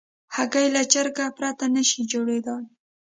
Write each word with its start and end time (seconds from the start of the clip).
هګۍ 0.35 0.67
له 0.75 0.81
چرګه 0.91 1.25
پرته 1.37 1.65
نشي 1.75 2.01
جوړېدای. 2.11 2.63